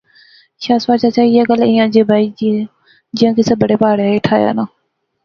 شاہ 0.63 0.81
سوار 0.83 0.97
چچا 1.01 1.23
ایہہ 1.27 1.47
گل 1.49 1.61
ایہھاں 1.67 1.87
جئے 1.93 2.03
بائی 2.09 2.25
جیاں 3.17 3.33
کُسے 3.35 3.53
بڑے 3.61 3.75
پہارے 3.81 4.03
ہیٹھ 4.11 4.29
آیا 4.35 4.51
ناں 4.57 4.69